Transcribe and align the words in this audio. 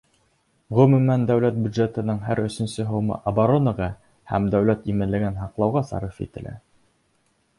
Ғөмүмән, 0.77 1.25
дәүләт 1.31 1.57
бюджетының 1.65 2.21
һәр 2.29 2.39
өсөнсө 2.45 2.87
һумы 2.93 3.19
оборонаға 3.33 3.91
һәм 4.33 4.49
дәүләт 4.55 4.89
именлеген 4.95 5.37
һаҡлауға 5.43 5.87
сарыф 5.91 6.21
ителә. 6.29 6.55